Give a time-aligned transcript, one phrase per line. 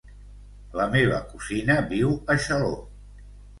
[0.79, 2.75] La meva cosina viu a Xaló.